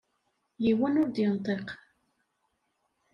Yiwen 0.63 0.99
ur 1.01 1.07
d-yenṭiq. 1.09 1.67